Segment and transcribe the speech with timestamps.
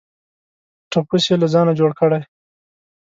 [0.91, 2.21] ټپوس یې له ځانه جوړ کړی.